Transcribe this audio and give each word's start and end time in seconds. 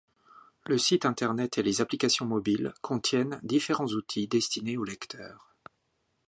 Le 0.65 0.79
site 0.79 1.05
internet 1.05 1.59
et 1.59 1.61
les 1.61 1.79
applications 1.79 2.25
mobiles 2.25 2.73
contiennent 2.81 3.39
différents 3.43 3.85
outils 3.85 4.27
destinés 4.27 4.75
aux 4.77 4.83
lecteurs. 4.83 5.53